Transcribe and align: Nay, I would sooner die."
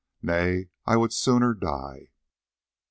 Nay, 0.23 0.69
I 0.87 0.97
would 0.97 1.13
sooner 1.13 1.53
die." 1.53 2.07